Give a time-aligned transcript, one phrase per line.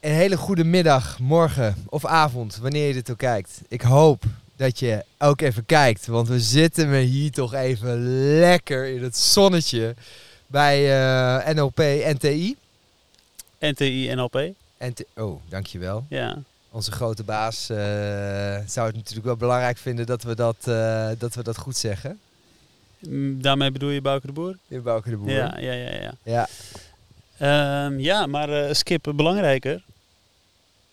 [0.00, 3.60] Een hele goede middag, morgen of avond, wanneer je dit ook kijkt.
[3.68, 4.22] Ik hoop
[4.56, 7.98] dat je ook even kijkt, want we zitten me hier toch even
[8.38, 9.94] lekker in het zonnetje
[10.46, 11.00] bij
[11.46, 11.76] uh, NLP
[12.14, 12.56] NTI.
[13.60, 14.52] NTI NLP.
[14.78, 16.04] NT oh, dankjewel.
[16.08, 16.38] Ja.
[16.70, 17.76] Onze grote baas uh,
[18.66, 22.18] zou het natuurlijk wel belangrijk vinden dat we dat, uh, dat, we dat goed zeggen.
[22.98, 24.56] Mm, daarmee bedoel je Bouke de Boer?
[24.66, 25.30] Je Bouke de Boer.
[25.30, 25.90] Ja, ja, ja.
[25.90, 26.48] Ja, ja.
[27.42, 29.82] Um, ja maar uh, Skip, belangrijker.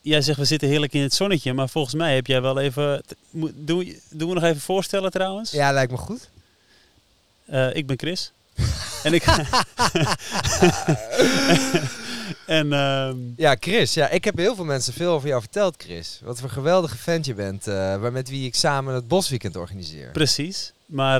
[0.02, 3.03] Jij zegt we zitten heerlijk in het zonnetje, maar volgens mij heb jij wel even...
[3.53, 5.52] Doen, doen we nog even voorstellen trouwens?
[5.52, 6.30] Ja, lijkt me goed.
[7.50, 8.31] Uh, ik ben Chris.
[9.03, 9.23] en ik...
[12.58, 13.94] en, uh, ja, Chris.
[13.94, 16.20] Ja, ik heb heel veel mensen veel over jou verteld, Chris.
[16.23, 20.12] Wat voor een geweldige vent je bent, uh, met wie ik samen het Bosweekend organiseer.
[20.12, 20.73] Precies.
[20.86, 21.20] Maar,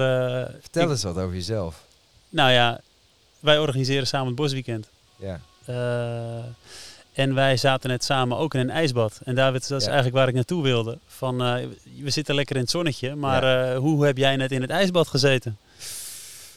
[0.62, 1.84] Vertel ik, eens wat over jezelf.
[2.30, 2.80] Nou ja,
[3.40, 4.88] wij organiseren samen het Bosweekend.
[5.16, 5.40] Ja.
[5.70, 6.44] Uh,
[7.14, 9.20] en wij zaten net samen ook in een ijsbad.
[9.24, 9.78] En daar, dat is ja.
[9.78, 10.98] eigenlijk waar ik naartoe wilde.
[11.08, 11.68] Van, uh,
[12.02, 13.74] we zitten lekker in het zonnetje, maar ja.
[13.74, 15.58] uh, hoe heb jij net in het ijsbad gezeten?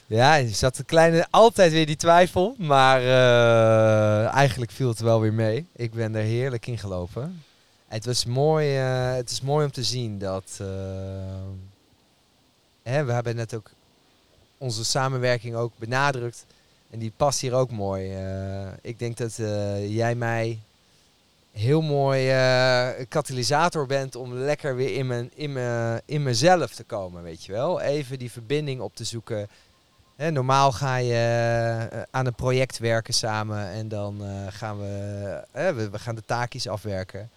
[0.07, 2.55] Ja, je zat een kleine, altijd weer die twijfel.
[2.59, 5.67] Maar uh, eigenlijk viel het wel weer mee.
[5.77, 7.43] Ik ben er heerlijk in gelopen.
[7.89, 10.61] Het was mooi, het is mooi om te zien dat...
[12.83, 13.71] hè, we hebben net ook
[14.59, 16.45] onze samenwerking ook benadrukt.
[16.91, 18.23] En die past hier ook mooi.
[18.23, 20.59] Uh, ik denk dat uh, jij mij
[21.53, 26.85] heel mooi uh, katalysator bent om lekker weer in, mijn, in, mijn, in mezelf te
[26.85, 27.81] komen, weet je wel.
[27.81, 29.49] Even die verbinding op te zoeken.
[30.17, 36.15] Normaal ga je aan een project werken samen en dan gaan we, we, we, gaan
[36.15, 37.31] de taakjes afwerken.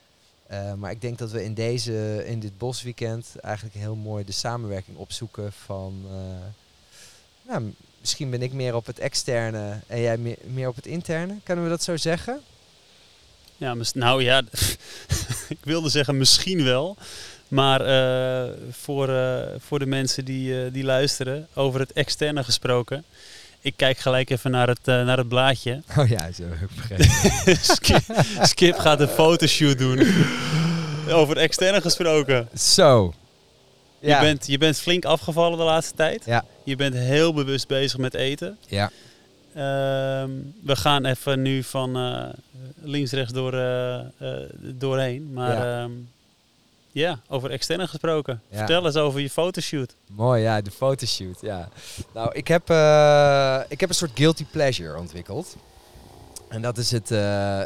[0.77, 4.97] maar ik denk dat we in, deze, in dit bosweekend eigenlijk heel mooi de samenwerking
[4.97, 6.05] opzoeken van...
[7.47, 11.35] Nou, misschien ben ik meer op het externe en jij meer, meer op het interne.
[11.43, 12.39] Kunnen we dat zo zeggen?
[13.57, 14.41] Ja, nou ja,
[15.49, 16.97] ik wilde zeggen misschien wel.
[17.47, 23.03] Maar uh, voor, uh, voor de mensen die, uh, die luisteren, over het externe gesproken.
[23.61, 25.81] Ik kijk gelijk even naar het, naar het blaadje.
[25.97, 27.57] Oh ja, zo heb ik vergeten.
[27.75, 29.99] Skip, Skip gaat een fotoshoot doen.
[31.09, 32.49] over het externe gesproken.
[32.57, 33.13] Zo.
[34.01, 34.19] Ja.
[34.19, 36.25] Je, bent, je bent flink afgevallen de laatste tijd.
[36.25, 36.45] Ja.
[36.63, 38.57] Je bent heel bewust bezig met eten.
[38.67, 38.91] Ja.
[39.49, 39.55] Uh,
[40.63, 42.29] we gaan even nu van uh,
[42.81, 43.99] links, rechts door, uh,
[44.57, 45.33] doorheen.
[45.33, 45.83] Maar ja.
[45.83, 46.09] Um,
[46.91, 48.41] ja, over externe gesproken.
[48.49, 48.57] Ja.
[48.57, 49.95] Vertel eens over je fotoshoot.
[50.07, 51.37] Mooi, ja, de fotoshoot.
[51.41, 51.69] Ja.
[52.13, 52.61] Nou, ik heb,
[53.69, 55.55] ik heb een soort guilty pleasure ontwikkeld.
[56.47, 57.09] En dat is het,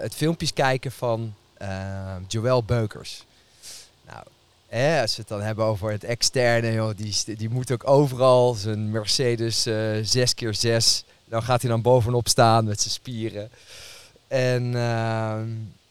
[0.01, 1.33] het filmpjes kijken van
[2.27, 3.23] Joël Beukers.
[4.71, 8.91] Als we het dan hebben over het externe, joh, die, die moet ook overal zijn
[8.91, 11.05] Mercedes uh, 6x6.
[11.25, 13.49] Dan gaat hij dan bovenop staan met zijn spieren.
[14.27, 15.41] En uh,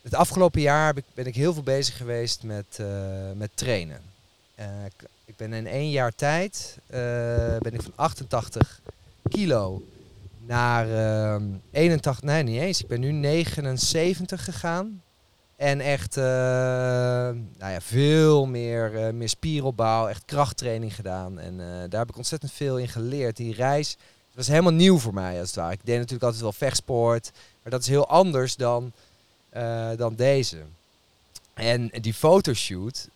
[0.02, 2.86] het afgelopen jaar ben ik heel veel bezig geweest met, uh,
[3.34, 4.00] met trainen.
[4.58, 4.64] Uh,
[5.24, 6.78] ik ben in één jaar tijd
[7.60, 8.80] ben ik van 88
[9.28, 9.82] kilo
[10.46, 10.86] naar
[11.70, 15.02] 81, nee niet eens, ik ben nu 79 gegaan.
[15.56, 21.38] En echt uh, nou ja, veel meer, uh, meer spieropbouw, echt krachttraining gedaan.
[21.38, 23.36] En uh, daar heb ik ontzettend veel in geleerd.
[23.36, 23.96] Die reis
[24.34, 25.72] was helemaal nieuw voor mij als het ware.
[25.72, 27.30] Ik deed natuurlijk altijd wel vechtsport,
[27.62, 28.92] maar dat is heel anders dan,
[29.96, 30.58] dan deze.
[31.54, 33.08] En die fotoshoot,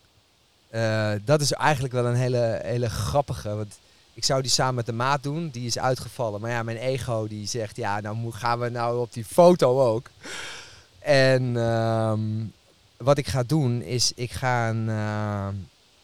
[1.25, 3.55] dat is eigenlijk wel een hele, hele grappige.
[3.55, 3.79] Want
[4.15, 6.41] ik zou die samen met de maat doen, die is uitgevallen.
[6.41, 10.11] Maar ja, mijn ego die zegt, ja, nou gaan we nou op die foto ook.
[11.09, 12.53] En um,
[12.97, 15.49] wat ik ga doen is, ik ga een, uh,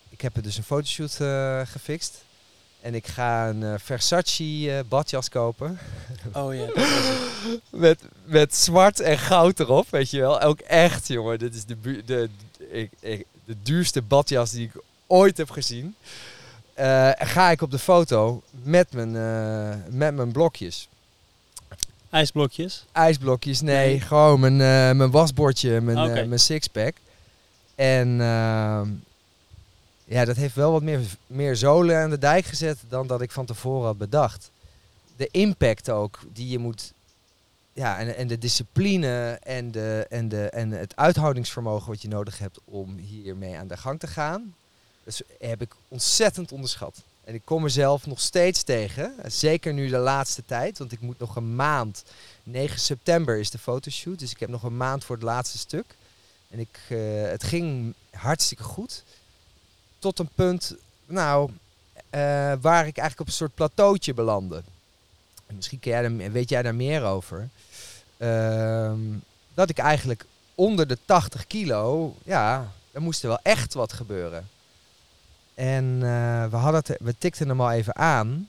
[0.08, 2.24] ik heb er dus een fotoshoot uh, gefixt.
[2.80, 5.78] En ik ga een uh, Versace badjas kopen.
[6.32, 6.66] Oh ja.
[7.70, 10.40] met, met zwart en goud erop, weet je wel.
[10.40, 11.38] Ook echt, jongen.
[11.38, 12.28] Dit is de, de, de,
[12.70, 15.94] ik, ik, de duurste badjas die ik ooit heb gezien.
[17.18, 19.12] ga ik op de foto met mijn,
[19.96, 20.88] met mijn blokjes.
[22.14, 22.84] IJsblokjes?
[22.92, 23.88] IJsblokjes, nee.
[23.88, 24.00] nee.
[24.00, 26.22] Gewoon mijn, uh, mijn wasbordje, mijn, okay.
[26.22, 26.96] uh, mijn sixpack.
[27.74, 28.80] En uh,
[30.04, 33.30] ja, dat heeft wel wat meer, meer zolen aan de dijk gezet dan dat ik
[33.30, 34.50] van tevoren had bedacht.
[35.16, 36.92] De impact ook die je moet...
[37.72, 42.38] Ja, en, en de discipline en, de, en, de, en het uithoudingsvermogen wat je nodig
[42.38, 44.54] hebt om hiermee aan de gang te gaan.
[45.04, 47.02] Dus heb ik ontzettend onderschat.
[47.24, 49.14] En ik kom mezelf nog steeds tegen.
[49.26, 50.78] Zeker nu de laatste tijd.
[50.78, 52.04] Want ik moet nog een maand.
[52.42, 54.18] 9 september is de fotoshoot.
[54.18, 55.96] Dus ik heb nog een maand voor het laatste stuk.
[56.50, 59.04] En ik, uh, het ging hartstikke goed.
[59.98, 60.74] Tot een punt,
[61.06, 64.62] nou, uh, waar ik eigenlijk op een soort plateautje belandde.
[65.46, 67.48] En misschien jij weet jij daar meer over.
[68.18, 68.92] Uh,
[69.54, 70.24] dat ik eigenlijk
[70.54, 74.48] onder de 80 kilo, ja, er moest er wel echt wat gebeuren.
[75.54, 78.48] En eh, we, hadden het, we tikten hem al even aan.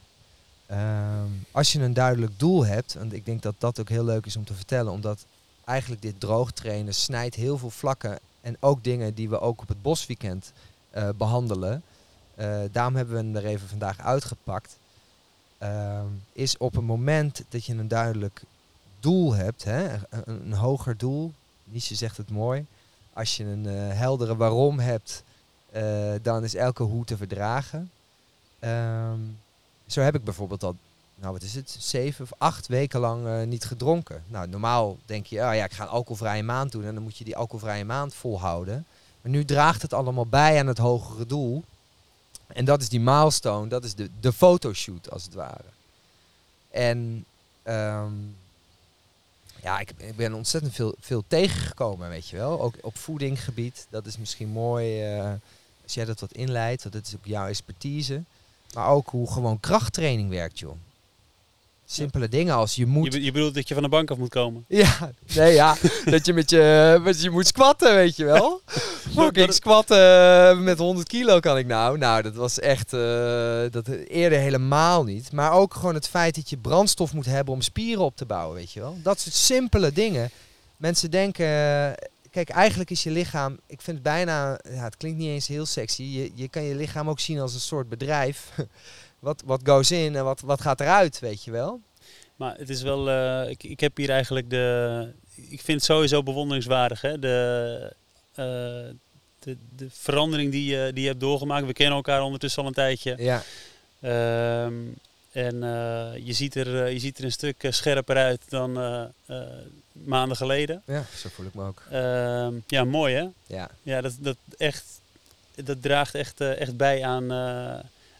[0.65, 4.25] Ehm, als je een duidelijk doel hebt, en ik denk dat dat ook heel leuk
[4.25, 5.25] is om te vertellen, omdat
[5.65, 9.81] eigenlijk dit droogtrainen snijdt heel veel vlakken en ook dingen die we ook op het
[9.81, 10.51] bosweekend
[10.89, 11.83] eh, behandelen.
[12.35, 14.77] Eh, daarom hebben we hem er even vandaag uitgepakt.
[15.57, 18.43] Ehm, is op een moment dat je een duidelijk
[18.99, 22.65] doel hebt, hè, een, een hoger doel, Nietzsche zegt het mooi,
[23.13, 25.23] als je een heldere waarom hebt,
[26.22, 27.92] dan is elke hoe te verdragen.
[28.60, 29.19] Ehm,
[29.88, 30.75] zo heb ik bijvoorbeeld al,
[31.16, 34.24] nou wat is het, zeven of acht weken lang niet gedronken.
[34.27, 37.18] Nou, normaal denk je, oh ja, ik ga een alcoholvrije maand doen en dan moet
[37.18, 38.86] je die alcoholvrije maand volhouden.
[39.22, 41.63] Maar nu draagt het allemaal bij aan het hogere doel.
[42.48, 45.74] En dat is die milestone, dat is de, de fotoshoot als het ware.
[46.69, 47.25] En
[47.63, 48.13] ehm,
[49.62, 52.62] ja, ik, ik, ben ontzettend veel, veel tegengekomen, weet je wel.
[52.62, 55.33] Ook op voedinggebied, dat is misschien mooi uh,
[55.85, 58.23] als jij dat wat inleidt, want dat is ook jouw expertise.
[58.73, 60.75] Maar ook hoe gewoon krachttraining werkt, joh.
[61.87, 63.13] Simpele dingen als je moet...
[63.13, 64.65] Je, je, bedoelt dat je van de bank af moet komen?
[64.83, 68.61] Ja, nee ja, dat je met je, met je moet squatten, weet je wel.
[69.15, 71.97] Fucking squatten met 100 kilo kan ik nou.
[71.97, 72.99] Nou, dat was echt, uh,
[73.71, 75.31] dat eerder helemaal niet.
[75.31, 78.55] Maar ook gewoon het feit dat je brandstof moet hebben om spieren op te bouwen,
[78.55, 78.97] weet je wel.
[79.03, 80.29] Dat soort simpele dingen.
[80.77, 81.45] Mensen denken,
[82.35, 85.65] kijk, eigenlijk is je lichaam, ik vind het bijna, ja, het klinkt niet eens heel
[85.65, 86.03] sexy.
[86.03, 88.51] Je, je kan je lichaam ook zien als een soort bedrijf
[89.19, 91.81] wat, wat goes in en wat, wat gaat eruit, weet je wel.
[92.35, 96.23] Maar het is wel, uh, ik, ik heb hier eigenlijk de, ik vind het sowieso
[96.23, 97.19] bewonderingswaardig, hè?
[97.19, 97.93] De,
[98.31, 98.35] uh,
[99.39, 101.65] de, de verandering die je, die je hebt doorgemaakt.
[101.65, 103.15] We kennen elkaar ondertussen al een tijdje.
[103.17, 103.43] Ja.
[104.65, 104.95] Um,
[105.35, 108.71] en uh, je, ziet er, je ziet er een stuk scherper uit dan
[109.91, 110.81] maanden geleden.
[110.85, 111.81] Ja, zo voel ik me ook.
[111.93, 113.27] Um, ja, mooi hè?
[113.55, 113.69] Ja.
[113.83, 114.85] Ja, dat, dat, echt,
[115.55, 117.31] dat draagt echt, echt bij aan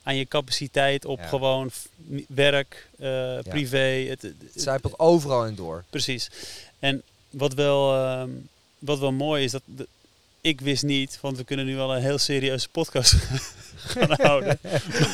[0.06, 1.72] aan je capaciteit op gewoon
[2.28, 4.06] werk, uh, privé.
[4.10, 5.84] Het, het, zijpelt overal in door.
[5.90, 6.30] Precies.
[6.80, 8.24] En wat wel, uh,
[8.80, 9.62] wat wel mooi is, dat
[10.46, 13.16] ik wist niet, want we kunnen nu wel een heel serieuze podcast
[13.92, 14.60] gaan houden.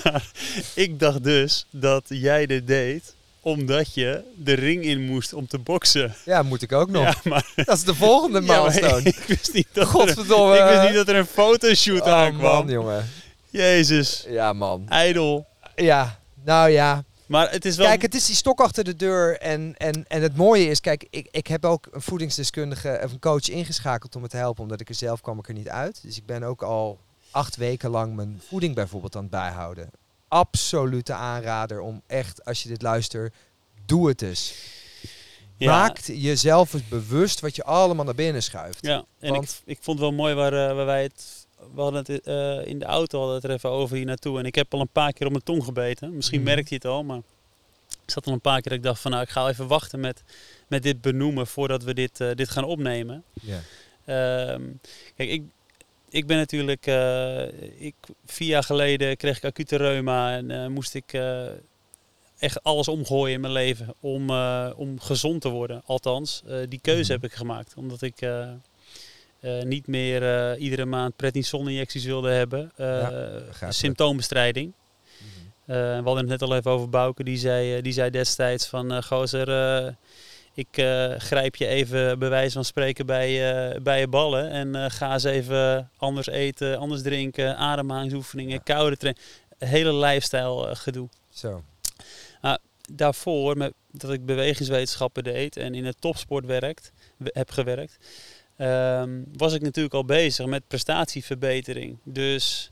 [0.04, 0.31] maar
[0.75, 5.57] ik dacht dus dat jij dit deed omdat je de ring in moest om te
[5.57, 6.16] boksen.
[6.25, 7.04] Ja, moet ik ook nog.
[7.04, 9.01] Ja, maar, dat is de volgende milestone.
[9.04, 10.57] Ja, ik, wist niet dat Godverdomme.
[10.57, 12.66] Er, ik wist niet dat er een fotoshoot oh, aankwam.
[12.66, 13.10] man, jongen.
[13.50, 14.25] Jezus.
[14.28, 14.86] Ja, man.
[14.89, 15.45] Ijdel.
[15.75, 17.04] Ja, nou ja.
[17.31, 17.88] Maar het is wel...
[17.88, 19.38] Kijk, het is die stok achter de deur.
[19.38, 23.19] En, en, en het mooie is, kijk, ik, ik heb ook een voedingsdeskundige of een
[23.19, 24.63] coach ingeschakeld om me te helpen.
[24.63, 26.01] Omdat ik er zelf kwam ik er niet uit.
[26.01, 27.00] Dus ik ben ook al
[27.31, 29.89] acht weken lang mijn voeding bijvoorbeeld aan het bijhouden.
[30.28, 33.36] Absolute aanrader om echt, als je dit luistert,
[33.86, 34.54] doe het dus.
[35.57, 35.72] Ja.
[35.72, 38.86] Maak jezelf eens bewust wat je allemaal naar binnen schuift.
[38.86, 41.41] Ja, en ik, ik vond het wel mooi waar, uh, waar wij het
[41.74, 44.40] we hadden het uh, in de auto hadden het er even over hier naartoe.
[44.40, 46.16] En ik heb al een paar keer op mijn tong gebeten.
[46.16, 46.46] Misschien mm.
[46.46, 47.22] merkt hij het al, maar
[47.88, 50.00] ik zat al een paar keer dat ik dacht van nou, ik ga even wachten
[50.00, 50.24] met,
[50.68, 53.24] met dit benoemen voordat we dit, uh, dit gaan opnemen.
[53.42, 54.54] Yeah.
[54.54, 54.80] Um,
[55.16, 55.44] kijk, ik,
[56.10, 57.44] ik ben natuurlijk, uh,
[57.81, 61.19] ik, vier jaar geleden kreeg ik acute reuma en moest ik
[62.38, 64.30] echt alles omgooien in mijn leven om,
[64.75, 65.81] om gezond te worden.
[65.86, 67.22] Althans, die keuze mm.
[67.22, 67.74] heb ik gemaakt.
[67.75, 68.22] Omdat ik
[69.42, 72.71] uh, niet meer uh, iedere maand prednisone-injecties wilde hebben.
[72.78, 72.88] Uh,
[73.60, 74.66] ja, symptoombestrijding.
[74.66, 75.28] Mm
[75.66, 75.76] -hmm.
[75.76, 77.24] we hadden het net al even over Bouke.
[77.24, 79.04] Die zei, die zei destijds van...
[79.04, 79.95] gozer,
[80.54, 80.68] ik
[81.18, 84.50] grijp je even bij wijze van spreken bij, bij je ballen.
[84.50, 87.57] En ga eens even anders eten, anders drinken.
[87.57, 88.74] Ademhalingsoefeningen, ja.
[88.74, 89.21] koude trainen.
[89.57, 91.10] Hele lifestyle gedoe.
[91.30, 91.64] Zo.
[92.42, 92.57] Nou,
[92.94, 96.92] daarvoor, met, dat ik bewegingswetenschappen deed en in het topsport werkt,
[97.24, 97.98] heb gewerkt
[98.61, 101.97] um, was ik natuurlijk al bezig met prestatieverbetering.
[102.03, 102.71] Dus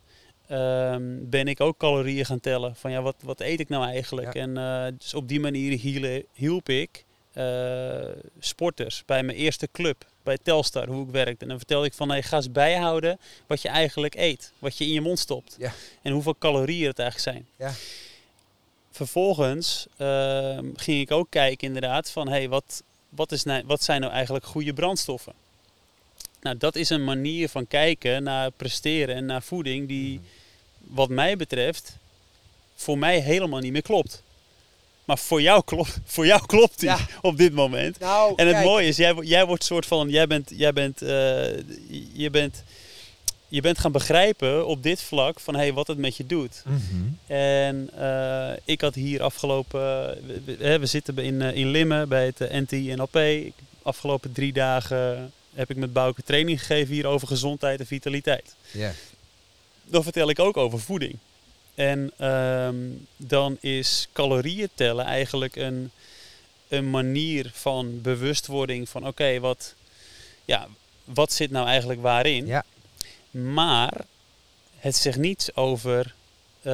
[0.51, 2.75] um, ben ik ook calorieën gaan tellen.
[2.75, 4.35] Van ja, wat, wat eet ik nou eigenlijk?
[4.35, 5.79] En uh, dus op die manier
[6.33, 11.43] hielp ik uh, sporters bij mijn eerste club, bij Telstar, hoe ik werkte.
[11.43, 14.51] En dan vertelde ik van, hey, ga eens bijhouden wat je eigenlijk eet.
[14.59, 15.55] Wat je in je mond stopt.
[15.57, 15.73] Ja.
[16.01, 17.47] En hoeveel calorieën het eigenlijk zijn.
[17.69, 17.75] Ja.
[18.91, 24.01] Vervolgens uh, ging ik ook kijken inderdaad van, hey, wat, wat, is nou, wat zijn
[24.01, 25.33] nou eigenlijk goede brandstoffen?
[26.41, 30.23] Nou, dat is een manier van kijken naar presteren en naar voeding die, mhm.
[30.95, 31.97] wat mij betreft,
[32.75, 34.23] voor mij helemaal niet meer klopt.
[35.05, 36.91] Maar voor jou klopt, voor jou klopt die
[37.21, 37.99] op dit moment.
[37.99, 41.09] Nou, en het mooie is, jij, jij wordt soort van, jij bent, jij bent, uh,
[42.13, 42.63] je bent,
[43.47, 46.63] je bent gaan begrijpen op dit vlak van hey, wat het met je doet.
[46.65, 47.33] Mhm.
[47.33, 49.79] En uh, ik had hier afgelopen,
[50.25, 53.19] we, we, we zitten in, uh, in Limmen bij het NT NLP.
[53.81, 58.55] afgelopen drie dagen heb ik met Bouke training gegeven hier over gezondheid en vitaliteit.
[58.71, 58.91] Ja.
[59.83, 61.15] Dan vertel ik ook over voeding.
[61.75, 62.75] En ehm,
[63.17, 65.91] dan is calorieën tellen eigenlijk een,
[66.67, 69.73] een manier van bewustwording van oké, wat,
[70.45, 70.67] ja,
[71.03, 72.45] wat zit nou eigenlijk waarin?
[72.45, 72.65] Ja.
[73.31, 73.93] Maar
[74.77, 76.13] het zegt niets over
[76.61, 76.71] eh,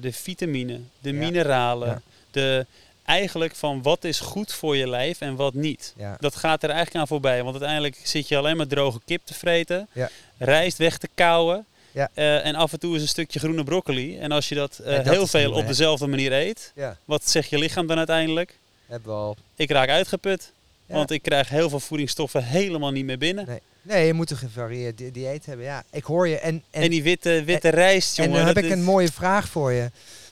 [0.00, 1.18] de vitamine, de Ja.
[1.18, 2.02] mineralen, Ja.
[2.30, 2.66] de
[3.10, 5.94] eigenlijk van wat is goed voor je lijf en wat niet.
[5.96, 6.16] Ja.
[6.20, 9.34] Dat gaat er eigenlijk aan voorbij, want uiteindelijk zit je alleen maar droge kip te
[9.34, 10.10] vreten, Ja.
[10.38, 11.64] rijst weg te kauwen.
[11.92, 12.10] Ja.
[12.14, 14.18] eh, en af en toe is een stukje groene broccoli.
[14.18, 15.66] En als je dat, eh, En dat heel veel nieuw, op hè?
[15.66, 16.72] dezelfde manier eet,
[17.04, 18.58] wat zegt je lichaam dan uiteindelijk?
[19.06, 19.36] al.
[19.56, 20.52] Ik raak uitgeput.
[20.86, 23.44] Want ik krijg heel veel voedingsstoffen helemaal niet meer binnen.
[23.46, 23.60] Nee.
[23.82, 25.64] Nee, je moet een gevarieerd di- dieet hebben.
[25.64, 26.38] Ja, ik hoor je.
[26.38, 28.38] En, en, En, die witte, witte rijst, en jongen.
[28.38, 29.90] dan heb ik is- een mooie vraag voor je.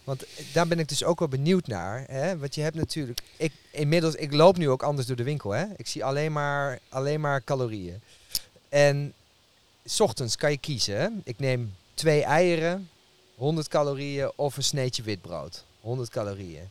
[0.09, 2.05] Want daar ben ik dus ook wel benieuwd naar.
[2.07, 2.39] Hè?
[2.39, 3.21] Want je hebt natuurlijk...
[3.37, 5.51] Ik, inmiddels, ik loop nu ook anders door de winkel.
[5.51, 5.65] Hè?
[5.77, 8.01] Ik zie alleen maar, alleen maar calorieën.
[8.69, 9.13] En
[9.85, 11.01] s ochtends kan je kiezen.
[11.01, 11.09] Hè?
[11.25, 12.91] Ik neem twee eieren,
[13.35, 15.65] 100 calorieën of een sneetje witbrood.
[15.81, 16.69] 100 calorieën.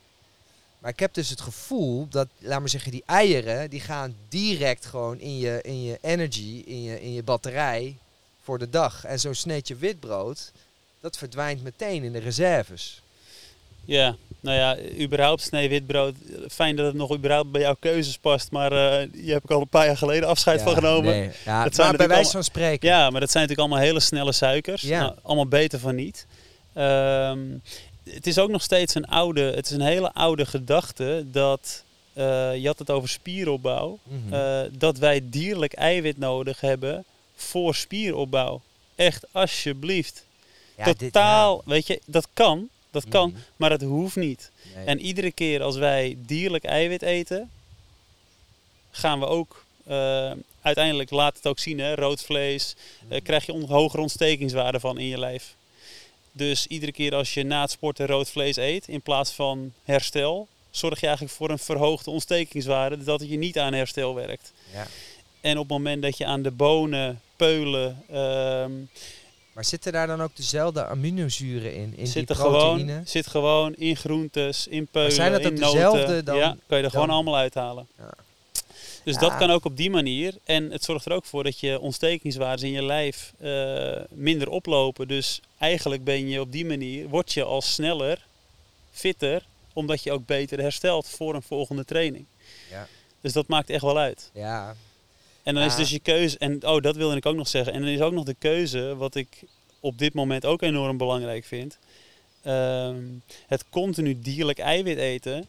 [0.80, 4.86] Maar ik heb dus het gevoel dat, laat maar zeggen, die eieren, die gaan direct
[4.86, 7.98] gewoon in je, in je energy, in je, in je batterij
[8.44, 9.06] voor de dag.
[9.06, 10.52] En zo'n sneetje witbrood,
[11.00, 13.02] dat verdwijnt meteen in de reserves.
[13.88, 16.16] Ja, nou ja, überhaupt snee witbrood.
[16.50, 18.52] Fijn dat het nog überhaupt bij jouw keuzes past.
[18.52, 21.12] Maar je heb ik al een paar jaar geleden afscheid van genomen.
[21.16, 22.90] Nee, ja, Dat zijn bij wijze van spreken.
[22.90, 24.82] Ja, maar dat zijn natuurlijk allemaal hele snelle suikers.
[24.82, 25.00] Ja.
[25.00, 26.26] Nou, allemaal beter van niet.
[26.74, 27.40] Ehm,
[28.10, 32.56] het is ook nog steeds een oude, het is een hele oude gedachte dat, eh,
[32.56, 34.34] je had het over spieropbouw, Mhm.
[34.34, 37.04] eh, dat wij dierlijk eiwit nodig hebben
[37.36, 38.62] voor spieropbouw.
[38.96, 40.26] Echt, alsjeblieft.
[40.78, 42.68] Ja, dit- Totaal, weet je, dat kan,
[43.02, 43.40] dat kan, Mhm.
[43.56, 44.52] maar dat hoeft niet.
[44.76, 44.86] Nee.
[44.86, 47.52] En iedere keer als wij dierlijk eiwit eten,
[48.92, 53.14] gaan we ook eh, uiteindelijk, laat het ook zien, hè, rood vlees, Mhm.
[53.14, 55.56] eh, krijg je on hogere ontstekingswaarde van in je lijf.
[56.32, 60.48] Dus iedere keer als je na het sporten rood vlees eet, in plaats van herstel,
[60.72, 64.52] zorg je eigenlijk voor een verhoogde ontstekingswaarde, dat het je niet aan herstel werkt.
[64.74, 64.88] Ja.
[65.42, 68.72] En op het moment dat je aan de bonen, peulen, ehm,
[69.58, 71.94] Maar zitten daar dan ook dezelfde aminozuren in?
[71.98, 72.92] In zit, er proteïne?
[72.92, 75.74] gewoon, zit gewoon in groentes, in peulen, zijn dat in ook noten.
[75.74, 77.88] dezelfde dan- ja, kan je er gewoon allemaal uithalen.
[77.98, 78.14] Ja.
[79.04, 79.20] Dus Ja.
[79.22, 80.34] dat kan ook op die manier.
[80.44, 85.08] En het zorgt er ook voor dat je ontstekingswaardes in je lijf eh, minder oplopen.
[85.08, 88.26] Dus eigenlijk ben je op die manier, word je al sneller,
[88.92, 92.26] fitter, omdat je ook beter herstelt voor een volgende training.
[92.72, 92.88] Ja.
[93.22, 94.30] Dus dat maakt echt wel uit.
[94.34, 94.76] Ja,
[95.48, 97.74] En dan is dus je keuze, en oh, dat wilde ik ook nog zeggen.
[97.74, 99.44] En dan is ook nog de keuze, wat ik
[99.80, 101.78] op dit moment ook enorm belangrijk vind.
[102.42, 103.04] Ehm,
[103.48, 105.46] het continu dierlijk eiwit eten,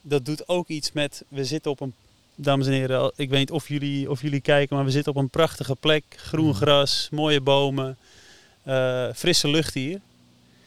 [0.00, 1.94] dat doet ook iets met, we zitten op een,
[2.34, 5.18] dames en heren, ik weet niet of jullie, of jullie kijken, maar we zitten op
[5.18, 6.04] een prachtige plek.
[6.08, 6.56] Groen Mhm.
[6.56, 7.96] gras, mooie bomen,
[8.62, 10.00] eh, frisse lucht hier.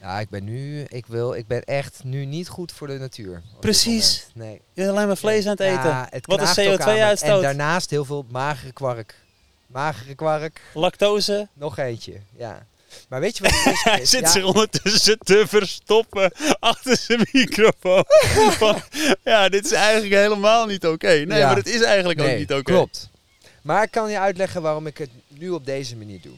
[0.00, 3.42] Ja ik ben nu, ik wil, ik ben echt nu niet goed voor de natuur.
[3.60, 4.26] Precies.
[4.34, 4.52] Nee.
[4.52, 5.82] Je bent alleen maar vlees aan het eten.
[5.84, 6.98] Ja, het Wat is knaagt ook aan me.
[7.00, 7.36] CO2-uitstoot?
[7.36, 9.14] En daarnaast heel veel magere kwark.
[9.66, 11.48] Magere kwark, Lactose.
[11.52, 12.20] nog eentje.
[12.36, 12.66] Ja.
[13.08, 13.82] Maar weet je wat het is?
[13.92, 18.04] Hij zit Ja, zich ondertussen te verstoppen achter zijn microfoon.
[18.58, 18.82] Van,
[19.24, 21.06] ja, dit is eigenlijk helemaal niet oké.
[21.08, 21.46] Nee, Ja.
[21.46, 22.62] maar het is eigenlijk ook niet oké.
[22.62, 23.08] Klopt.
[23.62, 26.34] Maar ik kan je uitleggen waarom ik het nu op deze manier doe.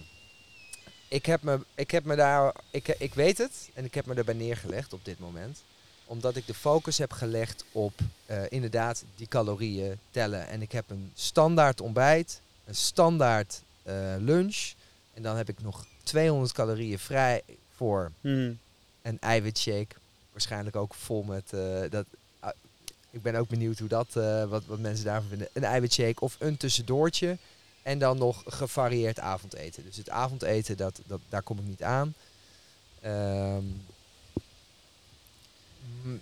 [1.13, 4.15] Ik heb me, ik heb me daar, ik, ik weet het en ik heb me
[4.15, 5.63] erbij neergelegd op dit moment.
[6.05, 7.93] Omdat ik de focus heb gelegd op
[8.27, 10.49] eh, inderdaad die calorieën tellen.
[10.49, 14.73] En ik heb een standaard ontbijt, een standaard eh, lunch.
[15.15, 17.43] En dan heb ik nog 200 calorieën vrij
[17.77, 18.59] voor Hmm.
[19.03, 19.95] een eiwitshake.
[20.33, 22.07] Waarschijnlijk ook vol met eh, dat.
[22.41, 22.51] ah,
[23.11, 24.13] ik ben ook benieuwd hoe dat,
[24.49, 25.49] wat, wat mensen daarvan vinden.
[25.53, 27.37] Een eiwitshake of een tussendoortje.
[27.83, 29.85] En dan nog gevarieerd avondeten.
[29.87, 32.15] Dus het avondeten, dat, dat, daar kom ik niet aan.
[33.01, 33.65] Ehm,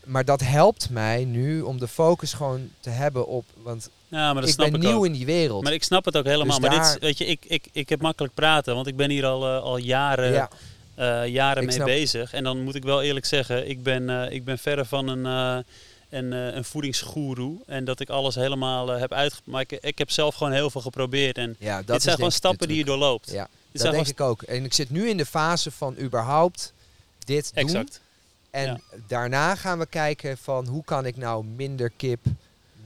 [0.04, 3.44] maar dat helpt mij nu om de focus gewoon te hebben op.
[3.62, 5.04] Want Ja, maar dat ik snap ben ik nieuw ook.
[5.06, 5.62] in die wereld.
[5.62, 6.60] Maar ik snap het ook helemaal.
[6.60, 9.26] Dus maar dit weet je, ik, ik, ik heb makkelijk praten, want ik ben hier
[9.26, 10.48] al, eh, al jaren, ja,
[10.94, 12.32] eh, jaren Ik mee snap- bezig.
[12.32, 15.64] En dan moet ik wel eerlijk zeggen, ik ben, eh, ik ben verre van een,
[16.10, 17.58] een, eh, een voedingsgoeroe.
[17.66, 19.46] En dat ik alles helemaal eh, heb uitgemaakt.
[19.50, 21.36] Maar ik, ik heb zelf gewoon heel veel geprobeerd.
[21.38, 23.30] En ja, dat dit zijn gewoon stappen die je doorloopt.
[23.30, 24.42] Ja, dit dat denk ik ook.
[24.42, 26.72] En ik zit nu in de fase van überhaupt
[27.24, 27.64] dit doen.
[27.64, 28.00] Exact.
[28.50, 28.80] En Ja.
[29.06, 32.20] daarna gaan we kijken van hoe kan ik nou minder kip,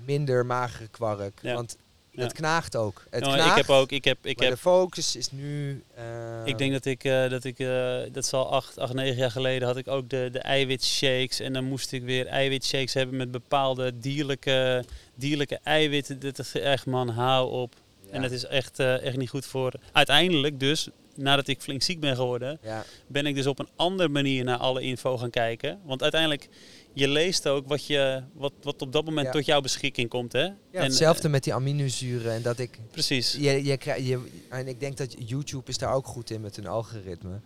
[0.05, 1.39] minder magere kwark.
[1.43, 1.55] Ja.
[1.55, 1.77] Want
[2.17, 2.23] Ja.
[2.23, 3.03] het knaagt ook.
[3.11, 5.83] Het Nou, knaagt, ik heb ook, ik heb, ik heb, de focus is nu...
[5.95, 6.05] eh,
[6.45, 9.69] ik denk dat ik, eh, dat ik, eh, dat zal acht, acht, negen jaar geleden
[9.69, 11.41] had ik ook de, de eiwitshakes.
[11.41, 16.19] En dan moest ik weer eiwitshakes hebben met bepaalde dierlijke, dierlijke eiwitten.
[16.19, 17.75] Dit is echt, man, hou op.
[18.11, 19.73] En het is echt, echt niet goed voor...
[19.93, 24.09] Uiteindelijk dus, nadat ik flink ziek ben geworden, Ja, ben ik dus op een andere
[24.09, 25.81] manier naar alle info gaan kijken.
[25.85, 26.49] Want uiteindelijk,
[26.95, 29.33] je leest ook wat, je, wat, wat op dat moment Ja.
[29.33, 30.33] tot jouw beschikking komt.
[30.33, 30.43] Hè?
[30.43, 32.79] ja En, hetzelfde eh, met die aminozuren en dat ik...
[32.91, 33.33] precies.
[33.33, 36.57] Je, je, krijg- je, en ik denk dat YouTube is daar ook goed in met
[36.57, 37.41] hun algoritme.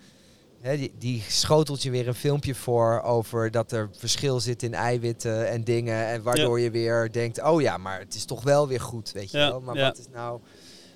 [0.62, 5.49] Die, die schotelt je weer een filmpje voor over dat er verschil zit in eiwitten
[5.49, 6.07] en dingen.
[6.07, 9.31] En waardoor je weer denkt, oh ja, maar het is toch wel weer goed, weet
[9.31, 9.61] je wel.
[9.61, 10.40] Maar wat is nou...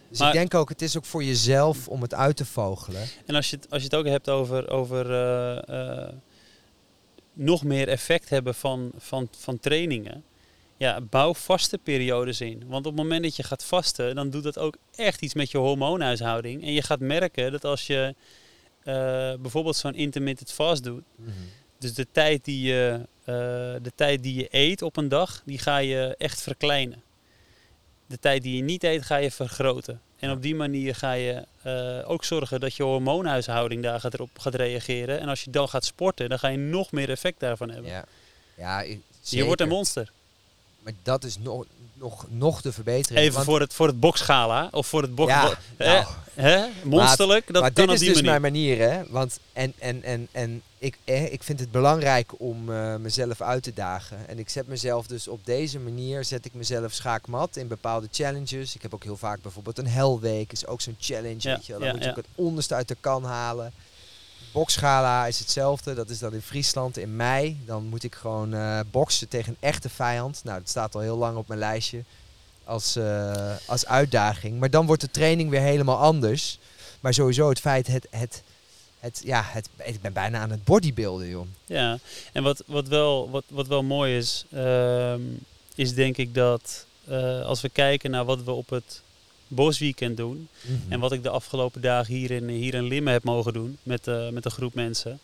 [0.09, 3.03] Dus Maar- ik denk ook, het is ook voor jezelf om het uit te vogelen.
[3.27, 6.09] En als je het, als je het ook hebt over, over eh, eh,
[7.33, 10.25] nog meer effect hebben van, van, van trainingen.
[10.77, 12.63] Ja, bouw vaste periodes in.
[12.67, 15.51] Want op het moment dat je gaat vasten, dan doet dat ook echt iets met
[15.51, 16.63] je hormoonhuishouding.
[16.63, 18.15] En je gaat merken dat als je
[18.83, 18.95] eh,
[19.41, 21.03] bijvoorbeeld zo'n intermittent fast doet,
[21.79, 23.35] dus de tijd, die je, eh,
[23.83, 27.03] de tijd die je eet op een dag, die ga je echt verkleinen.
[28.07, 30.01] De tijd die je niet eet, ga je vergroten.
[30.23, 34.39] En op die manier ga je eh, ook zorgen dat je hormoonhuishouding daar gaat, erop
[34.39, 35.21] gaat reageren.
[35.21, 37.91] En als je dan gaat sporten, dan ga je nog meer effect daarvan hebben.
[37.91, 38.05] Ja,
[38.57, 40.11] ja ik- je wordt een monster.
[40.83, 41.65] Maar dat is nog,
[41.95, 43.21] nog, nog de verbetering.
[43.27, 45.31] Even voor het, voor het boksgala of voor het boks...
[45.31, 46.65] Ja, nou, Hè?
[46.85, 48.31] Monsterlijk, dat maar kan dit is dus manier.
[48.31, 49.03] mijn manier, hè?
[49.09, 53.63] Want en, en, en, en ik, eh, ik vind het belangrijk om eh, mezelf uit
[53.63, 54.29] te dagen.
[54.29, 58.75] En ik zet mezelf dus op deze manier, zet ik mezelf schaakmat in bepaalde challenges.
[58.75, 61.73] Ik heb ook heel vaak bijvoorbeeld een helweek, is ook zo'n challenge, Ja, weet je.
[61.73, 63.73] Dan ja, moet je ook het onderste uit de kan halen.
[64.53, 67.61] Boksgala is hetzelfde, dat is dan in Friesland in mei.
[67.67, 70.41] Dan moet ik gewoon eh, boksen tegen een echte vijand.
[70.45, 72.05] Nou, dat staat al heel lang op mijn lijstje
[72.65, 74.61] als, eh, als uitdaging.
[74.61, 76.59] Maar dan wordt de training weer helemaal anders.
[77.01, 78.43] Maar sowieso het feit, het, het,
[79.03, 81.47] het, ja, het, ik ben bijna aan het bodybuilden, joh.
[81.67, 81.99] Ja,
[82.33, 85.21] en wat, wat, wel, wat, wat wel mooi is, ehm,
[85.75, 89.03] is denk ik dat eh, als we kijken naar wat we op het
[89.49, 90.49] bosweekend doen.
[90.89, 94.07] En wat ik de afgelopen dagen hier in, hier in Limmen heb mogen doen met,
[94.07, 95.19] eh, met een groep mensen.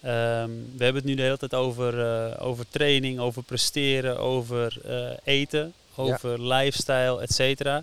[0.00, 4.76] Ehm, we hebben het nu de hele tijd over, eh, over training, over presteren, over
[5.24, 7.82] eten, over lifestyle, et cetera.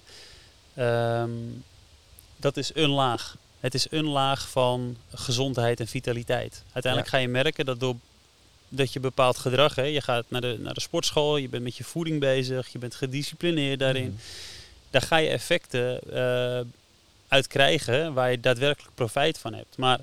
[0.74, 1.32] Ehm,
[2.38, 3.36] dat is een laag.
[3.62, 6.64] Het is een laag van gezondheid en vitaliteit.
[6.72, 7.96] Uiteindelijk ga je merken dat door
[8.70, 11.76] dat je bepaald gedrag, hè, je gaat naar de, naar de sportschool, je bent met
[11.76, 14.16] je voeding bezig, je bent gedisciplineerd daarin Mhm.
[14.90, 16.66] daar ga je effecten eh,
[17.28, 19.78] uit krijgen waar je daadwerkelijk profijt van hebt.
[19.78, 20.00] Maar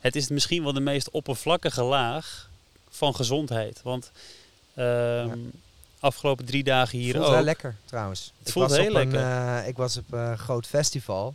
[0.00, 2.48] het is misschien wel de meest oppervlakkige laag
[2.90, 3.80] van gezondheid.
[3.82, 4.10] Want
[4.74, 5.38] ehm,
[6.00, 7.32] afgelopen drie dagen hier voelt ook.
[7.32, 8.32] wel lekker, trouwens.
[8.38, 9.20] Het ik voelt was heel op lekker.
[9.20, 11.34] Een, eh, ik was op een groot festival.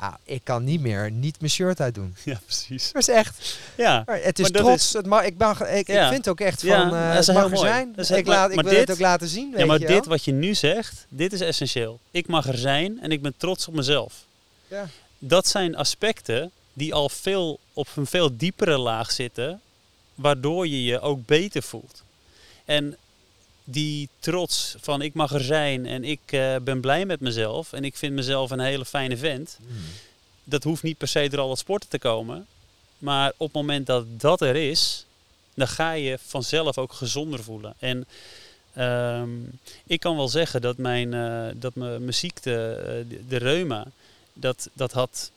[0.00, 2.14] Ah, ik kan niet meer niet mijn shirt uitdoen.
[2.24, 2.92] Ja, precies.
[2.92, 3.58] Dat is echt.
[3.76, 4.86] Ja, Maar het is Maar trots.
[4.86, 6.04] is- Het mag, ik, mag, ik, Ja.
[6.06, 7.66] ik vind ook echt Ja, van, dat is het mag er mooi.
[7.68, 7.92] zijn.
[7.94, 9.50] Dat is heel- ik laat, ik maar wil dit- het ook laten zien.
[9.50, 11.98] ja weet maar je dit wat je nu zegt, dit is essentieel.
[12.10, 14.14] Ik mag er zijn en ik ben trots op mezelf.
[14.68, 14.88] Ja.
[15.18, 19.60] Dat zijn aspecten die al veel op een veel diepere laag zitten,
[20.14, 22.02] waardoor je je ook beter voelt.
[22.64, 22.96] En
[23.68, 27.84] die trots van ik mag er zijn en ik eh, ben blij met mezelf en
[27.84, 29.72] ik vind mezelf een hele fijne vent, Mhm.
[30.44, 32.46] dat hoeft niet per se door al het sporten te komen.
[32.98, 35.04] Maar op het moment dat dat er is,
[35.54, 37.74] dan ga je vanzelf ook gezonder voelen.
[37.78, 38.06] En
[38.72, 39.30] ehm,
[39.86, 43.86] ik kan wel zeggen dat mijn, eh, dat mijn, mijn ziekte, eh, de, de reuma,
[44.32, 45.30] dat, dat had...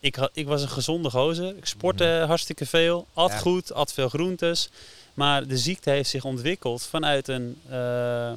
[0.00, 1.56] Ik, had, ik was een gezonde gozer.
[1.56, 3.06] Ik sportte hartstikke veel.
[3.14, 3.38] At Ja.
[3.38, 4.68] goed, at veel groentes.
[5.14, 8.32] Maar de ziekte heeft zich ontwikkeld vanuit een, eh,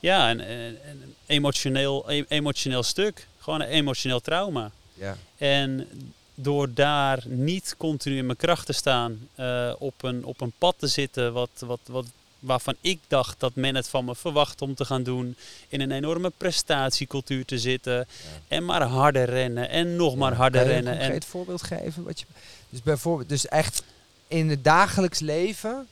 [0.00, 3.26] ja, een, een, een emotioneel, e- emotioneel stuk.
[3.38, 4.70] Gewoon een emotioneel trauma.
[4.94, 5.16] Ja.
[5.36, 5.88] En
[6.34, 10.74] door daar niet continu in mijn kracht te staan, eh, op, een, op een pad
[10.78, 12.06] te zitten wat, wat, wat,
[12.38, 15.36] waarvan ik dacht dat men het van me verwacht om te gaan doen,
[15.68, 18.06] in een enorme prestatiecultuur te zitten
[18.48, 20.92] en maar harder rennen en nog maar harder Kan je rennen.
[20.92, 22.04] Een En, concreet voorbeeld geven?
[22.04, 22.26] Wat je,
[22.68, 23.82] dus bijvoorbeeld, dus echt
[24.28, 25.86] in het dagelijks leven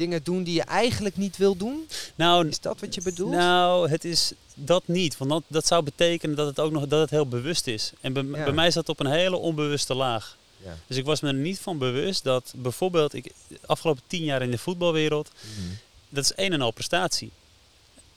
[0.00, 1.88] dingen doen die je eigenlijk niet wil doen?
[2.14, 3.32] nou, Is dat wat je bedoelt?
[3.32, 5.16] Nou, het is dat niet.
[5.16, 7.92] Want dat, dat zou betekenen dat het ook nog dat het heel bewust is.
[8.00, 8.30] En bij, Ja.
[8.44, 10.36] bij mij is dat op een hele onbewuste laag.
[10.64, 10.76] Ja.
[10.86, 14.42] Dus ik was me er niet van bewust dat bijvoorbeeld ik de afgelopen tien jaar
[14.42, 15.66] in de voetbalwereld, Mhm.
[16.08, 17.30] dat is een en al prestatie.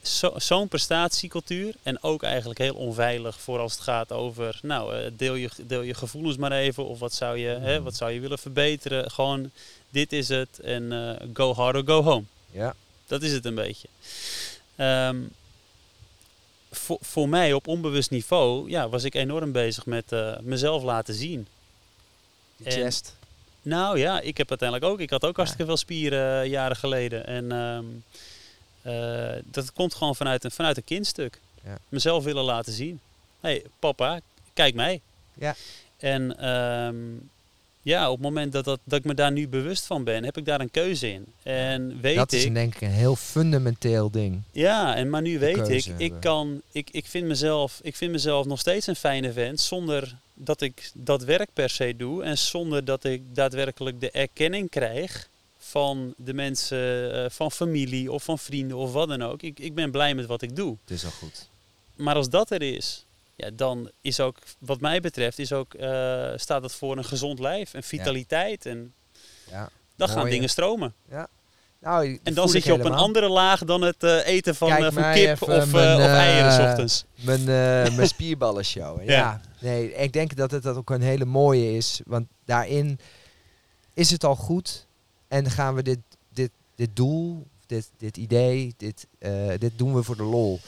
[0.04, 5.12] Zo- Zo'n prestatiecultuur en ook eigenlijk heel onveilig voor als het gaat over, nou, eh,
[5.18, 7.84] deel je, deel je gevoelens maar even of wat zou je, hè, Mhm.
[7.84, 9.12] wat zou je willen verbeteren.
[9.12, 9.52] Gewoon,
[9.90, 12.24] dit is het en eh, go hard or go home.
[12.52, 12.76] Ja.
[13.08, 13.88] Dat is het een beetje.
[14.76, 15.18] Ehm,
[16.72, 21.14] voor, voor mij op onbewust niveau ja, was ik enorm bezig met eh, mezelf laten
[21.14, 21.48] zien.
[22.66, 23.16] Chest.
[23.62, 25.00] Nou ja, ik heb uiteindelijk ook.
[25.00, 27.26] Ik had ook hartstikke veel spieren jaren geleden.
[27.28, 27.86] En ehm,
[28.84, 31.40] eh, dat komt gewoon vanuit een, vanuit een kindstuk.
[31.64, 31.78] Ja.
[31.90, 33.00] Mezelf willen laten zien.
[33.40, 34.20] hey, papa,
[34.54, 35.02] kijk mij.
[35.34, 35.56] Ja.
[35.98, 36.96] En ehm,
[37.82, 40.38] ja, op het moment dat, dat, dat ik me daar nu bewust van ben, heb
[40.38, 41.26] ik daar een keuze in.
[41.44, 42.54] En weet dat is ik...
[42.54, 44.42] denk ik een heel fundamenteel ding.
[44.52, 46.20] Ja, en maar nu weet ik, ik hebben.
[46.20, 50.62] kan, ik, ik, vind mezelf, ik vind mezelf nog steeds een fijne vent zonder dat
[50.62, 55.28] ik dat werk per se doe en zonder dat ik daadwerkelijk de erkenning krijg
[55.74, 59.42] van de mensen, eh, van familie of van vrienden of wat dan ook.
[59.42, 60.78] Ik, ik ben blij met wat ik doe.
[60.82, 61.50] Het is al goed.
[61.96, 63.06] Maar als dat er is,
[63.36, 67.40] ja, dan is ook, wat mij betreft, is ook, eh, staat het voor een gezond
[67.40, 68.66] lijf en vitaliteit.
[68.66, 68.94] En
[69.50, 69.70] Ja.
[69.96, 70.94] dan gaan dingen stromen.
[71.80, 74.68] Nou, die En dan zit je op een andere laag dan het eh, eten van,
[74.70, 77.06] Kijk van kip of, mijn, of eieren s ochtends.
[77.16, 77.44] Mijn,
[77.96, 79.06] mijn spierballen showen.
[79.12, 79.12] Ja.
[79.12, 79.42] Ja.
[79.60, 82.02] nee, ik denk dat het dat ook een hele mooie is.
[82.06, 83.00] Want daarin
[83.94, 84.86] is het al goed.
[85.34, 90.04] En gaan we dit, dit, dit doel, dit, dit idee, dit, eh, dit doen we
[90.04, 90.60] voor de lol.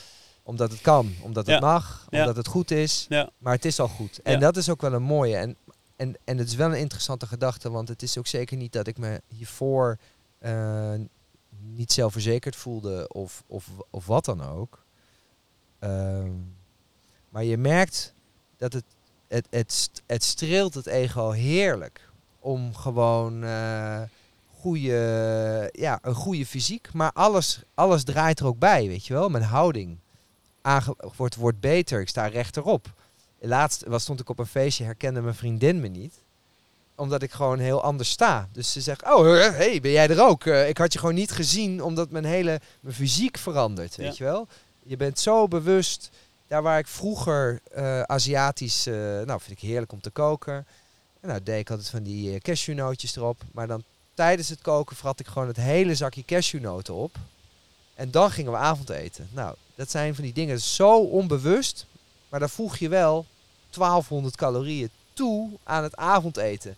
[0.44, 1.62] Omdat het kan, omdat het Ja.
[1.62, 2.20] mag, Ja.
[2.20, 3.06] omdat het goed is.
[3.10, 3.30] Ja.
[3.38, 4.22] Maar het is al goed.
[4.22, 5.36] En dat is ook wel een mooie.
[5.36, 5.56] En,
[5.96, 7.70] en, en het is wel een interessante gedachte.
[7.70, 9.98] Want het is ook zeker niet dat ik me hiervoor
[10.38, 10.94] eh,
[11.60, 13.08] niet zelfverzekerd voelde.
[13.08, 14.86] Of, of, of wat dan ook.
[15.80, 16.32] Ehm,
[17.30, 18.14] maar je merkt
[18.58, 18.86] dat het,
[19.28, 22.10] het, het, het streelt het ego heerlijk.
[22.40, 24.02] Om gewoon eh
[24.70, 26.94] goede, ja, een goede fysiek.
[26.94, 29.30] Maar alles, alles draait er ook bij, weet je wel.
[29.30, 29.98] Mijn houding
[30.62, 32.00] aange- wordt, wordt beter.
[32.02, 32.94] Ik sta rechterop.
[33.40, 36.14] Laatst was, stond ik op een feestje, herkende mijn vriendin me niet.
[36.96, 38.48] Omdat ik gewoon heel anders sta.
[38.52, 39.24] Dus ze zegt, oh,
[39.58, 40.46] hey, ben jij er ook?
[40.46, 44.26] Eh, ik had je gewoon niet gezien, omdat mijn hele mijn fysiek verandert, weet Ja.
[44.26, 44.48] je wel.
[44.84, 46.10] Je bent zo bewust.
[46.48, 50.66] Daar waar ik vroeger eh, Aziatisch, eh, nou vind ik heerlijk om te koken.
[51.22, 53.42] En nou deed ik altijd van die cashewnootjes erop.
[53.52, 53.84] Maar dan
[54.16, 57.16] tijdens het koken vrat ik gewoon het hele zakje cashewnoten op.
[57.96, 59.30] En dan gingen we avondeten.
[59.32, 61.86] Nou, dat zijn van die dingen zo onbewust.
[62.30, 63.26] Maar dan voeg je wel
[63.70, 66.76] 1200 calorieën toe aan het avondeten.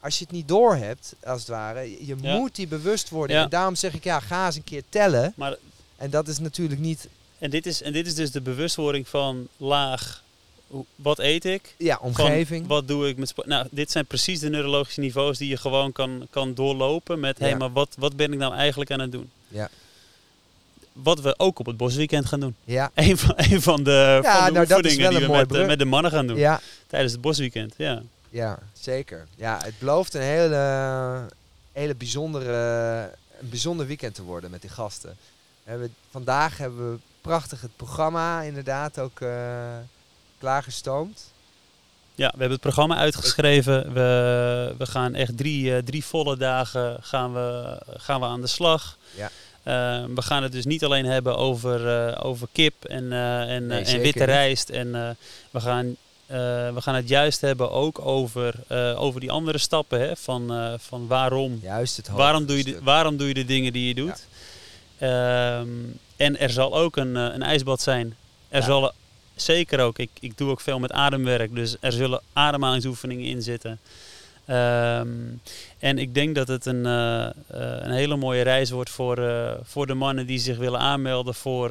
[0.00, 2.36] Als je het niet door hebt, als het ware, je Ja.
[2.36, 3.36] moet die bewust worden.
[3.36, 3.42] Ja.
[3.42, 5.32] En daarom zeg ik, ja, ga eens een keer tellen.
[5.36, 5.56] Maar,
[5.96, 9.48] En dat is natuurlijk niet, en, dit is, en dit is dus de bewustwording van
[9.56, 10.22] laag,
[10.94, 11.74] wat eet ik?
[11.78, 12.66] ja, Van omgeving.
[12.66, 13.46] wat doe ik met sport?
[13.46, 17.48] Nou, dit zijn precies de neurologische niveaus die je gewoon kan, kan doorlopen met, hé,
[17.48, 17.56] Ja.
[17.56, 19.30] maar wat, wat ben ik nou eigenlijk aan het doen?
[19.48, 19.68] Ja.
[20.92, 22.54] Wat we ook op het bosweekend gaan doen.
[22.64, 25.20] Ja, Een van, een van de, Ja, van de nou, dat is oefeningen wel die
[25.20, 25.66] een we met, eh, brug.
[25.66, 26.36] met de mannen gaan doen.
[26.36, 28.02] ja, Tijdens het bosweekend, ja.
[28.28, 29.26] ja, zeker.
[29.36, 31.26] Ja, het belooft een hele,
[31.72, 32.52] hele bijzondere,
[33.40, 35.16] een bijzonder weekend te worden met die gasten.
[35.64, 39.28] We hebben, vandaag hebben we prachtig het programma inderdaad ook eh,
[40.40, 41.32] klaargestoomd.
[42.14, 43.92] Ja, we hebben het programma uitgeschreven.
[43.92, 48.46] We, we gaan echt drie, eh, drie volle dagen gaan we, gaan we aan de
[48.46, 48.96] slag.
[49.16, 49.30] Ja.
[49.62, 53.66] Eh, we gaan het dus niet alleen hebben over, eh, over kip en, eh, en,
[53.66, 54.68] Nee, en witte rijst.
[54.68, 55.16] En
[55.50, 58.54] we, gaan, we gaan het juist hebben ook over,
[58.96, 60.00] over die andere stappen.
[60.00, 60.16] Hè?
[60.16, 63.88] Van, van waarom, Juist het waarom, doe je de, waarom doe je de dingen die
[63.88, 64.26] je doet.
[64.98, 65.68] Ehm,
[66.16, 68.16] en er zal ook een, een ijsbad zijn.
[68.48, 68.66] Er Ja.
[68.66, 68.92] zal
[69.40, 73.78] zeker ook, ik, ik doe ook veel met ademwerk, dus er zullen ademhalingsoefeningen in zitten.
[74.44, 75.08] Ehm,
[75.78, 79.52] en ik denk dat het een, eh, eh, een hele mooie reis wordt voor, eh,
[79.62, 81.68] voor de mannen die zich willen aanmelden voor,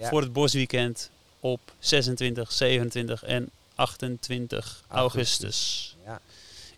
[0.00, 5.96] voor het bosweekend op 26, 27 en 28 augustus.
[6.04, 6.20] Ja,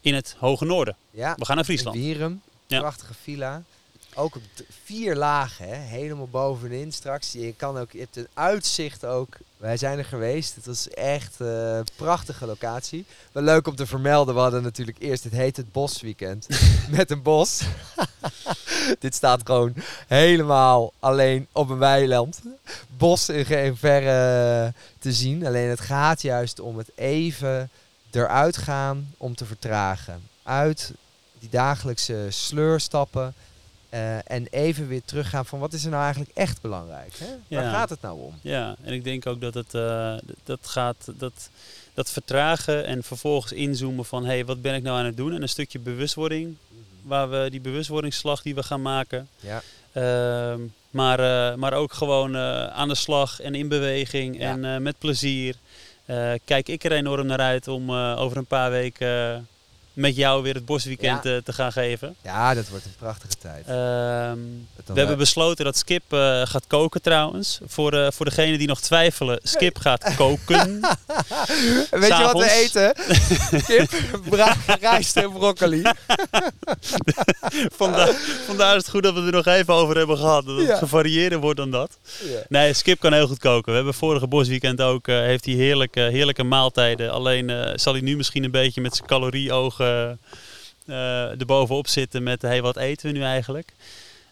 [0.01, 0.97] In het Hoge Noorden.
[1.11, 1.35] ja.
[1.39, 1.97] We gaan naar Friesland.
[1.97, 3.63] Wierum, prachtige villa.
[4.15, 4.43] Ook op
[4.85, 5.75] vier lagen, hè?
[5.75, 7.33] helemaal bovenin straks.
[7.33, 9.37] Je, kan ook, je hebt een uitzicht ook.
[9.57, 10.55] Wij zijn er geweest.
[10.55, 13.05] Het was echt eh, een prachtige locatie.
[13.33, 14.35] Wel leuk om te vermelden.
[14.35, 16.47] We hadden natuurlijk eerst, het heet het Bosweekend.
[16.91, 17.63] met een bos.
[18.99, 19.75] Dit staat gewoon
[20.07, 22.41] helemaal alleen op een weiland.
[22.97, 25.47] Bos in geen verre te zien.
[25.47, 27.71] Alleen het gaat juist om het even
[28.11, 30.23] eruit gaan om te vertragen.
[30.43, 30.93] Uit
[31.39, 33.35] die dagelijkse sleurstappen.
[33.93, 37.13] Eh, en even weer teruggaan van wat is er nou eigenlijk echt belangrijk?
[37.19, 37.57] Hè?
[37.57, 38.35] Waar gaat het nou om?
[38.41, 41.33] Ja, en ik denk ook dat het eh, dat gaat dat,
[41.95, 45.33] dat vertragen en vervolgens inzoomen van hé, hey, wat ben ik nou aan het doen?
[45.35, 46.57] En een stukje bewustwording,
[47.03, 49.29] waar we die bewustwordingsslag die we gaan maken.
[49.41, 54.59] Ja, Ehm, maar, eh, maar ook gewoon aan de slag en in beweging Ja.
[54.59, 55.57] en met plezier.
[56.45, 59.49] Kijk ik er enorm naar uit om over een paar weken
[59.93, 61.31] met jou weer het bosweekend Ja.
[61.37, 62.15] eh, te gaan geven.
[62.23, 63.67] Ja, dat wordt een prachtige tijd.
[63.67, 64.39] Ehm,
[64.87, 67.61] we hebben besloten dat Skip eh, gaat koken trouwens.
[67.67, 70.81] Voor, eh voor degenen die nog twijfelen, Skip gaat koken.
[71.91, 72.95] Weet je wat we eten?
[73.67, 73.91] Kip,
[74.29, 75.83] bra- rijst en broccoli.
[77.77, 78.09] vandaar,
[78.47, 80.47] vandaar is het goed dat we het er nog even over hebben gehad.
[80.47, 80.77] Dat het Ja.
[80.77, 81.99] gevarieerder wordt dan dat.
[82.25, 82.41] Ja.
[82.49, 83.71] Nee, Skip kan heel goed koken.
[83.71, 87.13] We hebben vorige bosweekend ook, heeft hij heerlijke, heerlijke maaltijden.
[87.13, 89.81] Alleen zal hij nu misschien een beetje met zijn calorieogen
[90.87, 93.73] erbovenop zitten met, hey, wat eten we nu eigenlijk?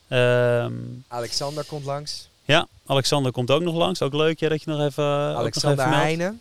[0.08, 0.74] Ehm,
[1.08, 2.28] Alexander komt langs.
[2.44, 4.02] ja, Alexander komt ook nog langs.
[4.02, 5.98] Ook leuk ja, dat je nog even, ook nog Alexander even.
[5.98, 6.40] Heijnen,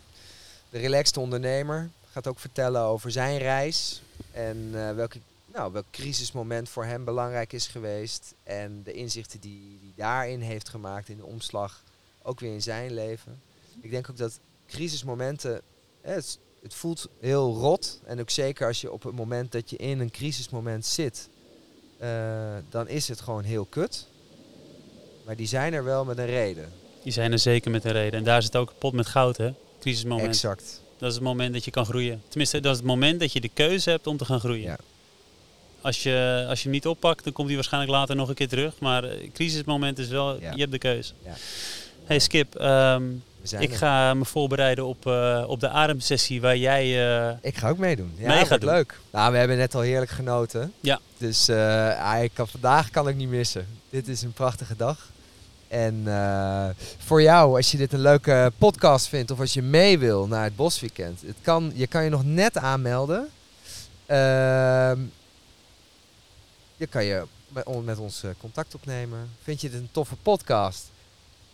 [0.70, 4.02] de relaxed ondernemer, gaat ook vertellen over zijn reis.
[4.32, 8.34] En eh, welke, nou, welk crisismoment voor hem belangrijk is geweest.
[8.42, 11.82] En de inzichten die hij daarin heeft gemaakt in de omslag,
[12.22, 13.40] ook weer in zijn leven.
[13.80, 15.60] Ik denk ook dat crisismomenten,
[16.00, 18.00] hè, het, het voelt heel rot.
[18.04, 21.28] En ook zeker als je op het moment dat je in een crisismoment zit,
[21.98, 22.08] eh,
[22.70, 24.06] dan is het gewoon heel kut.
[25.24, 26.72] Maar die zijn er wel met een reden.
[27.02, 28.18] Die zijn er zeker met een reden.
[28.18, 29.52] En daar zit ook pot met goud, hè?
[29.80, 30.28] Crisismoment.
[30.28, 30.80] Exact.
[30.98, 32.22] Dat is het moment dat je kan groeien.
[32.28, 34.62] Tenminste, dat is het moment dat je de keuze hebt om te gaan groeien.
[34.62, 34.76] Ja.
[35.80, 38.48] Als, je, als je hem niet oppakt, dan komt hij waarschijnlijk later nog een keer
[38.48, 38.78] terug.
[38.78, 40.52] Maar eh, crisismoment is wel, Ja.
[40.52, 41.12] je hebt de keuze.
[41.24, 41.34] Ja.
[42.04, 43.04] Hey Skip, ehm,
[43.58, 43.76] ik er.
[43.76, 46.82] ga me voorbereiden op, eh, op de ademsessie waar jij...
[47.28, 48.12] eh, Ik ga ook meedoen.
[48.16, 49.00] Ja, Mee dat gaat leuk.
[49.10, 50.72] Nou, we hebben net al heerlijk genoten.
[50.80, 51.00] Ja.
[51.18, 51.48] Dus
[52.22, 53.66] ik kan, vandaag kan ik niet missen.
[53.90, 55.08] Dit is een prachtige dag.
[55.68, 56.02] En
[56.98, 60.44] voor jou, als je dit een leuke podcast vindt of als je mee wil naar
[60.44, 63.28] het bosweekend, het kan, je kan je nog net aanmelden.
[64.06, 64.98] Ehm,
[66.76, 69.30] je kan je met, on- met ons contact opnemen.
[69.42, 70.90] Vind je dit een toffe podcast?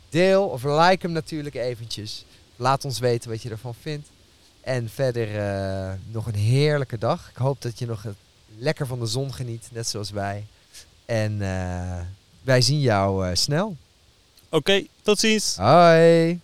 [0.08, 2.24] Deel of like hem natuurlijk eventjes.
[2.56, 4.08] Laat ons weten wat je ervan vindt.
[4.60, 7.30] En verder eh, nog een heerlijke dag.
[7.30, 8.04] Ik hoop dat je nog
[8.58, 10.46] lekker van de zon geniet, net zoals wij.
[11.04, 12.00] En eh,
[12.42, 13.76] wij zien jou eh, snel.
[14.48, 15.56] Oké, tot ziens!
[15.56, 16.40] Hoi!